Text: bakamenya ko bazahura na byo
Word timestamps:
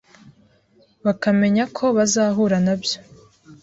bakamenya 1.05 1.63
ko 1.77 1.85
bazahura 1.97 2.57
na 2.65 2.75
byo 2.81 2.99